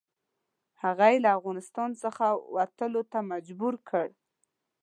هغه 0.83 1.05
یې 1.11 1.17
له 1.25 1.29
افغانستان 1.37 1.89
څخه 2.03 2.25
وتلو 2.55 3.01
ته 3.11 3.19
مجبور 3.31 3.73
کړ. 3.89 4.07